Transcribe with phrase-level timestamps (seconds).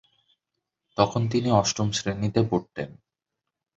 [0.97, 2.89] তখন তিনি অষ্টম শ্রেণীতে পড়তেন।